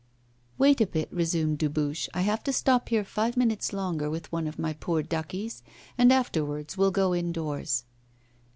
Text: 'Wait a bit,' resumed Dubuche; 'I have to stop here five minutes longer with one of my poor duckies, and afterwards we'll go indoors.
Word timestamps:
'Wait 0.57 0.81
a 0.81 0.87
bit,' 0.87 1.13
resumed 1.13 1.59
Dubuche; 1.59 2.09
'I 2.15 2.21
have 2.21 2.43
to 2.45 2.51
stop 2.51 2.89
here 2.89 3.03
five 3.03 3.37
minutes 3.37 3.71
longer 3.71 4.09
with 4.09 4.31
one 4.31 4.47
of 4.47 4.57
my 4.57 4.73
poor 4.73 5.03
duckies, 5.03 5.61
and 5.95 6.11
afterwards 6.11 6.75
we'll 6.75 6.89
go 6.89 7.13
indoors. 7.13 7.83